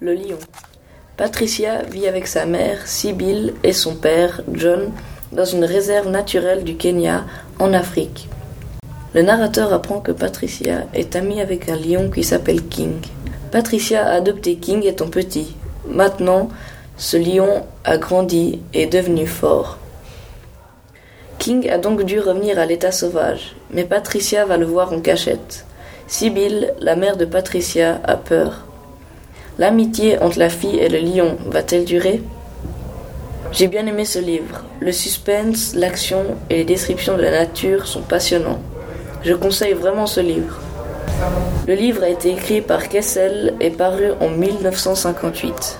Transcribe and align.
Le 0.00 0.12
lion. 0.12 0.38
Patricia 1.16 1.82
vit 1.82 2.08
avec 2.08 2.26
sa 2.26 2.46
mère, 2.46 2.84
Sibylle, 2.84 3.54
et 3.62 3.72
son 3.72 3.94
père, 3.94 4.42
John, 4.52 4.90
dans 5.30 5.44
une 5.44 5.64
réserve 5.64 6.08
naturelle 6.08 6.64
du 6.64 6.76
Kenya, 6.76 7.24
en 7.60 7.72
Afrique. 7.72 8.28
Le 9.14 9.22
narrateur 9.22 9.72
apprend 9.72 10.00
que 10.00 10.10
Patricia 10.10 10.86
est 10.94 11.14
amie 11.14 11.40
avec 11.40 11.68
un 11.68 11.76
lion 11.76 12.10
qui 12.10 12.24
s'appelle 12.24 12.66
King. 12.66 12.96
Patricia 13.52 14.04
a 14.04 14.14
adopté 14.14 14.56
King 14.56 14.82
étant 14.82 15.06
petit. 15.06 15.54
Maintenant, 15.86 16.48
ce 16.96 17.16
lion 17.16 17.64
a 17.84 17.96
grandi 17.96 18.60
et 18.72 18.82
est 18.82 18.86
devenu 18.86 19.28
fort. 19.28 19.78
King 21.38 21.70
a 21.70 21.78
donc 21.78 22.02
dû 22.02 22.18
revenir 22.18 22.58
à 22.58 22.66
l'état 22.66 22.90
sauvage, 22.90 23.54
mais 23.70 23.84
Patricia 23.84 24.44
va 24.44 24.56
le 24.56 24.66
voir 24.66 24.92
en 24.92 24.98
cachette. 24.98 25.64
Sibylle, 26.08 26.74
la 26.80 26.96
mère 26.96 27.16
de 27.16 27.24
Patricia, 27.24 28.00
a 28.02 28.16
peur. 28.16 28.64
L'amitié 29.56 30.18
entre 30.20 30.40
la 30.40 30.48
fille 30.48 30.78
et 30.78 30.88
le 30.88 30.98
lion 30.98 31.36
va-t-elle 31.46 31.84
durer? 31.84 32.20
J'ai 33.52 33.68
bien 33.68 33.86
aimé 33.86 34.04
ce 34.04 34.18
livre. 34.18 34.64
Le 34.80 34.90
suspense, 34.90 35.74
l'action 35.76 36.24
et 36.50 36.56
les 36.56 36.64
descriptions 36.64 37.16
de 37.16 37.22
la 37.22 37.30
nature 37.30 37.86
sont 37.86 38.02
passionnants. 38.02 38.58
Je 39.22 39.32
conseille 39.32 39.74
vraiment 39.74 40.06
ce 40.06 40.20
livre. 40.20 40.58
Le 41.68 41.74
livre 41.74 42.02
a 42.02 42.08
été 42.08 42.30
écrit 42.30 42.62
par 42.62 42.88
Kessel 42.88 43.54
et 43.60 43.70
paru 43.70 44.10
en 44.20 44.28
1958. 44.28 45.78